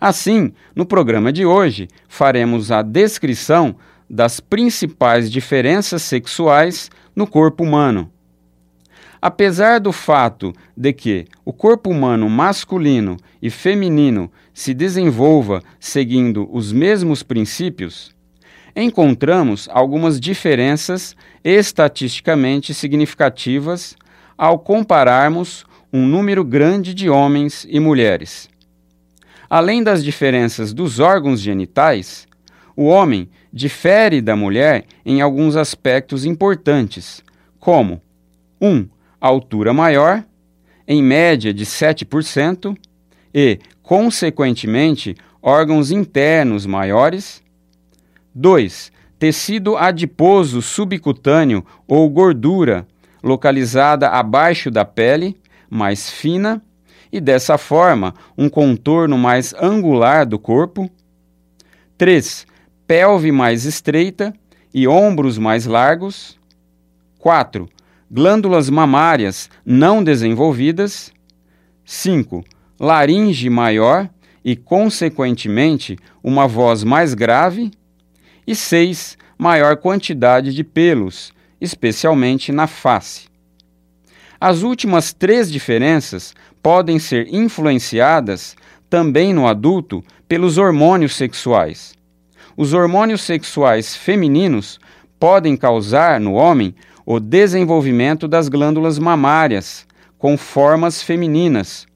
Assim, 0.00 0.52
no 0.74 0.84
programa 0.84 1.32
de 1.32 1.46
hoje, 1.46 1.88
faremos 2.08 2.70
a 2.70 2.82
descrição 2.82 3.76
das 4.08 4.40
principais 4.40 5.30
diferenças 5.30 6.02
sexuais 6.02 6.90
no 7.14 7.26
corpo 7.26 7.64
humano. 7.64 8.10
Apesar 9.20 9.80
do 9.80 9.92
fato 9.92 10.52
de 10.76 10.92
que 10.92 11.24
o 11.44 11.52
corpo 11.52 11.90
humano 11.90 12.28
masculino 12.28 13.16
e 13.40 13.50
feminino 13.50 14.30
se 14.52 14.74
desenvolva 14.74 15.62
seguindo 15.80 16.48
os 16.52 16.72
mesmos 16.72 17.22
princípios, 17.22 18.14
encontramos 18.76 19.68
algumas 19.72 20.20
diferenças 20.20 21.16
estatisticamente 21.42 22.74
significativas 22.74 23.96
ao 24.36 24.58
compararmos 24.58 25.64
um 25.92 26.06
número 26.06 26.44
grande 26.44 26.92
de 26.92 27.08
homens 27.08 27.66
e 27.68 27.80
mulheres. 27.80 28.48
Além 29.48 29.82
das 29.82 30.02
diferenças 30.02 30.72
dos 30.72 30.98
órgãos 30.98 31.40
genitais, 31.40 32.26
o 32.76 32.86
homem 32.86 33.28
difere 33.52 34.20
da 34.20 34.36
mulher 34.36 34.84
em 35.04 35.20
alguns 35.20 35.56
aspectos 35.56 36.24
importantes, 36.24 37.22
como 37.58 38.02
1. 38.60 38.68
Um, 38.68 38.88
altura 39.20 39.72
maior, 39.72 40.24
em 40.86 41.02
média 41.02 41.54
de 41.54 41.64
7%, 41.64 42.76
e, 43.34 43.58
consequentemente, 43.82 45.14
órgãos 45.42 45.90
internos 45.90 46.66
maiores. 46.66 47.42
2. 48.34 48.92
Tecido 49.18 49.76
adiposo 49.76 50.60
subcutâneo 50.60 51.64
ou 51.86 52.08
gordura 52.10 52.86
localizada 53.22 54.08
abaixo 54.08 54.70
da 54.70 54.84
pele, 54.84 55.36
mais 55.70 56.10
fina 56.10 56.62
e, 57.16 57.20
dessa 57.20 57.56
forma, 57.56 58.14
um 58.36 58.46
contorno 58.46 59.16
mais 59.16 59.54
angular 59.54 60.26
do 60.26 60.38
corpo. 60.38 60.90
3. 61.96 62.46
Pelve 62.86 63.32
mais 63.32 63.64
estreita 63.64 64.34
e 64.72 64.86
ombros 64.86 65.38
mais 65.38 65.64
largos. 65.64 66.38
4. 67.18 67.66
Glândulas 68.10 68.68
mamárias 68.68 69.48
não 69.64 70.04
desenvolvidas. 70.04 71.10
5. 71.86 72.44
Laringe 72.78 73.48
maior 73.48 74.10
e, 74.44 74.54
consequentemente, 74.54 75.98
uma 76.22 76.46
voz 76.46 76.84
mais 76.84 77.14
grave. 77.14 77.70
E 78.46 78.54
6. 78.54 79.16
Maior 79.38 79.78
quantidade 79.78 80.52
de 80.52 80.62
pelos, 80.62 81.32
especialmente 81.58 82.52
na 82.52 82.66
face. 82.66 83.26
As 84.40 84.62
últimas 84.62 85.12
três 85.14 85.50
diferenças 85.50 86.34
podem 86.66 86.98
ser 86.98 87.32
influenciadas 87.32 88.56
também 88.90 89.32
no 89.32 89.46
adulto 89.46 90.02
pelos 90.26 90.58
hormônios 90.58 91.14
sexuais. 91.14 91.94
Os 92.56 92.72
hormônios 92.72 93.20
sexuais 93.20 93.94
femininos 93.94 94.80
podem 95.16 95.56
causar 95.56 96.18
no 96.18 96.32
homem 96.32 96.74
o 97.06 97.20
desenvolvimento 97.20 98.26
das 98.26 98.48
glândulas 98.48 98.98
mamárias 98.98 99.86
com 100.18 100.36
formas 100.36 101.00
femininas, 101.00 101.86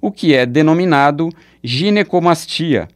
o 0.00 0.12
que 0.12 0.32
é 0.32 0.46
denominado 0.46 1.28
ginecomastia. 1.60 2.86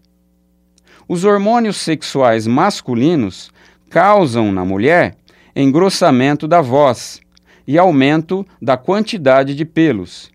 Os 1.08 1.24
hormônios 1.24 1.78
sexuais 1.78 2.46
masculinos 2.46 3.50
causam 3.90 4.52
na 4.52 4.64
mulher 4.64 5.16
engrossamento 5.56 6.46
da 6.46 6.60
voz 6.60 7.20
e 7.66 7.76
aumento 7.76 8.46
da 8.62 8.76
quantidade 8.76 9.52
de 9.52 9.64
pelos, 9.64 10.32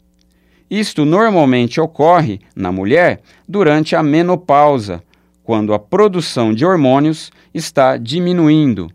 isto 0.70 1.04
normalmente 1.04 1.82
ocorre 1.82 2.40
na 2.56 2.72
mulher 2.72 3.22
durante 3.48 3.96
a 3.96 4.04
menopausa, 4.04 5.02
quando 5.44 5.74
a 5.74 5.80
produção 5.80 6.54
de 6.54 6.64
hormônios 6.64 7.32
está 7.54 7.98
diminuindo. 7.98 8.92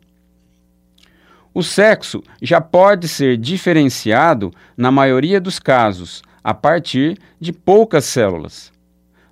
O 1.52 1.62
sexo 1.62 2.22
já 2.40 2.60
pode 2.60 3.08
ser 3.08 3.36
diferenciado, 3.36 4.52
na 4.76 4.90
maioria 4.92 5.40
dos 5.40 5.58
casos, 5.58 6.22
a 6.44 6.54
partir 6.54 7.18
de 7.40 7.52
poucas 7.52 8.04
células. 8.04 8.72